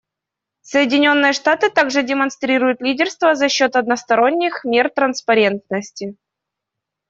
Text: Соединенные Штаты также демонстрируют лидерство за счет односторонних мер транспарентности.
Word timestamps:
Соединенные 0.63 1.31
Штаты 1.31 1.69
также 1.69 2.01
демонстрируют 2.01 2.81
лидерство 2.81 3.35
за 3.35 3.49
счет 3.49 3.75
односторонних 3.75 4.63
мер 4.63 4.89
транспарентности. 4.89 6.15